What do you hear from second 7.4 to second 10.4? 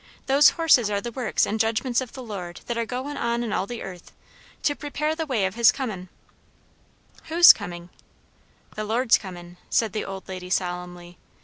coming?" "The Lord's comin'," said the old